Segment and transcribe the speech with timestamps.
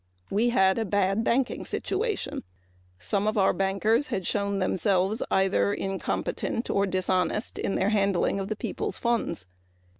[0.31, 2.43] We had a bad banking situation.
[2.97, 8.47] Some of our bankers had shown themselves either incompetent or dishonest in their handling of
[8.47, 9.45] the people's funds.